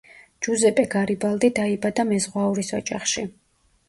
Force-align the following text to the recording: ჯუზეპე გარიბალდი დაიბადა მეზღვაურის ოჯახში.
ჯუზეპე 0.45 0.85
გარიბალდი 0.93 1.49
დაიბადა 1.59 2.05
მეზღვაურის 2.13 2.73
ოჯახში. 2.79 3.27